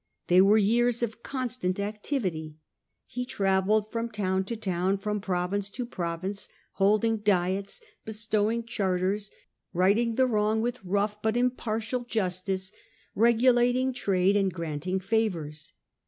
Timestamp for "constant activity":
1.21-2.57